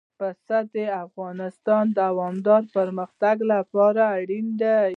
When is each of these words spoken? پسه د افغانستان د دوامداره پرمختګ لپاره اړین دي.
پسه 0.19 0.57
د 0.75 0.75
افغانستان 1.05 1.83
د 1.91 1.93
دوامداره 2.01 2.65
پرمختګ 2.77 3.37
لپاره 3.51 4.01
اړین 4.17 4.47
دي. 4.61 4.79